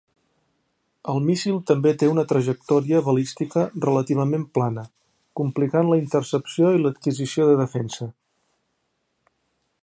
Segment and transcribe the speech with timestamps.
[1.11, 4.87] El míssil també té una trajectòria balística relativament plana,
[5.41, 8.11] complicant la intercepció i l'adquisició de defensa.